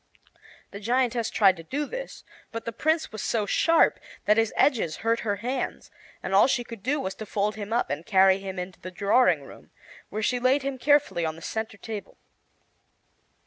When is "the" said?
0.71-0.79, 2.65-2.71, 8.79-8.89, 11.35-11.41